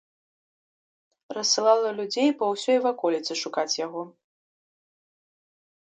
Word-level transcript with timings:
Рассылала 1.37 1.89
людзей 1.99 2.29
па 2.41 2.45
ўсёй 2.55 2.77
ваколіцы 2.89 3.33
шукаць 3.43 3.79
яго. 3.79 4.11